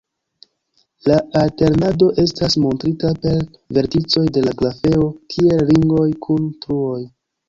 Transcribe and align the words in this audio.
La 1.09 1.15
alternado 1.41 2.07
estas 2.23 2.55
montrita 2.63 3.11
per 3.25 3.35
verticoj 3.79 4.23
de 4.39 4.43
la 4.47 4.55
grafeo 4.63 5.05
kiel 5.35 5.63
ringoj 5.69 6.07
kun 6.25 6.49
truoj. 6.65 6.99